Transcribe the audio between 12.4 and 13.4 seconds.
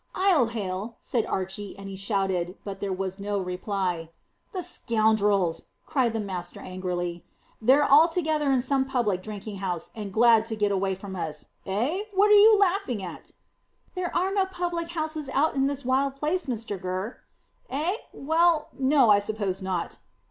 laughing at?"